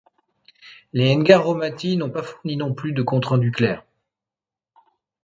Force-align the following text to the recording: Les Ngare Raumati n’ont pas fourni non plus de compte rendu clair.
Les 0.93 1.15
Ngare 1.15 1.43
Raumati 1.45 1.95
n’ont 1.95 2.09
pas 2.09 2.23
fourni 2.23 2.57
non 2.57 2.73
plus 2.73 2.91
de 2.91 3.03
compte 3.03 3.25
rendu 3.25 3.51
clair. 3.51 3.85